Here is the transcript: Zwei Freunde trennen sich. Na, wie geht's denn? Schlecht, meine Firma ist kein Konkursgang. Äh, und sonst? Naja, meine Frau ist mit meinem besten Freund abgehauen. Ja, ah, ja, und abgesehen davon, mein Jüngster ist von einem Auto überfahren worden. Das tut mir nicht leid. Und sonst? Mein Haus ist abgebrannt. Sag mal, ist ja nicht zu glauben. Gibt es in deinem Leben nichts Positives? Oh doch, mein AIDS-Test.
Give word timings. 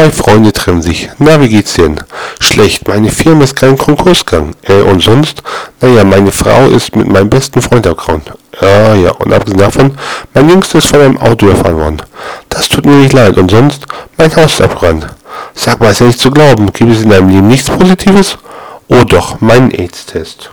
Zwei 0.00 0.10
Freunde 0.12 0.50
trennen 0.50 0.80
sich. 0.80 1.10
Na, 1.18 1.38
wie 1.42 1.50
geht's 1.50 1.74
denn? 1.74 2.00
Schlecht, 2.40 2.88
meine 2.88 3.10
Firma 3.10 3.44
ist 3.44 3.54
kein 3.54 3.76
Konkursgang. 3.76 4.54
Äh, 4.62 4.80
und 4.80 5.02
sonst? 5.02 5.42
Naja, 5.82 6.04
meine 6.04 6.32
Frau 6.32 6.68
ist 6.68 6.96
mit 6.96 7.06
meinem 7.06 7.28
besten 7.28 7.60
Freund 7.60 7.86
abgehauen. 7.86 8.22
Ja, 8.62 8.66
ah, 8.66 8.94
ja, 8.94 9.10
und 9.10 9.30
abgesehen 9.30 9.58
davon, 9.58 9.98
mein 10.32 10.48
Jüngster 10.48 10.78
ist 10.78 10.86
von 10.86 11.00
einem 11.00 11.18
Auto 11.18 11.44
überfahren 11.44 11.76
worden. 11.76 12.02
Das 12.48 12.70
tut 12.70 12.86
mir 12.86 12.92
nicht 12.92 13.12
leid. 13.12 13.36
Und 13.36 13.50
sonst? 13.50 13.84
Mein 14.16 14.34
Haus 14.34 14.54
ist 14.54 14.62
abgebrannt. 14.62 15.06
Sag 15.52 15.78
mal, 15.80 15.90
ist 15.90 16.00
ja 16.00 16.06
nicht 16.06 16.18
zu 16.18 16.30
glauben. 16.30 16.72
Gibt 16.72 16.92
es 16.92 17.02
in 17.02 17.10
deinem 17.10 17.28
Leben 17.28 17.48
nichts 17.48 17.68
Positives? 17.68 18.38
Oh 18.88 19.04
doch, 19.04 19.38
mein 19.42 19.70
AIDS-Test. 19.70 20.50